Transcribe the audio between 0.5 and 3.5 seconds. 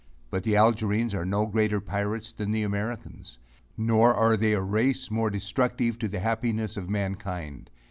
Algerines are no greater pirates than the Americans;